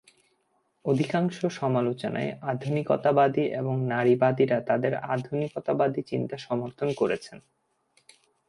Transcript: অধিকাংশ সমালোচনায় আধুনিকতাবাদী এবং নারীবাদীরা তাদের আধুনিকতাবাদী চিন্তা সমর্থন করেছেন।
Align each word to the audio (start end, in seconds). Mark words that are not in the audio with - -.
অধিকাংশ 0.85 1.37
সমালোচনায় 1.51 2.31
আধুনিকতাবাদী 2.41 3.45
এবং 3.51 3.75
নারীবাদীরা 3.85 4.57
তাদের 4.61 4.93
আধুনিকতাবাদী 4.95 6.01
চিন্তা 6.01 6.37
সমর্থন 6.37 6.89
করেছেন। 6.93 7.37